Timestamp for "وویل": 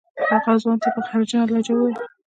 1.75-1.99